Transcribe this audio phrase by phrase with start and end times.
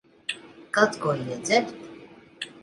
[0.77, 1.67] Kaut ko iedzert?